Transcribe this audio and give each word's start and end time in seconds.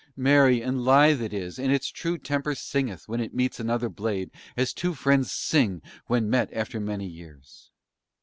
Merry 0.17 0.63
and 0.63 0.83
lithe 0.83 1.21
it 1.21 1.31
is, 1.31 1.59
and 1.59 1.71
its 1.71 1.89
true 1.91 2.17
temper 2.17 2.55
singeth 2.55 3.07
when 3.07 3.19
it 3.21 3.35
meets 3.35 3.59
another 3.59 3.87
blade 3.87 4.31
as 4.57 4.73
two 4.73 4.95
friends 4.95 5.31
sing 5.31 5.83
when 6.07 6.27
met 6.27 6.51
after 6.51 6.79
many 6.79 7.05
years. 7.05 7.69